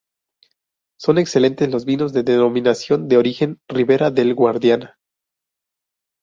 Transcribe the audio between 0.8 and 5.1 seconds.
Son excelentes los vinos de denominación de origen Ribera del Guadiana.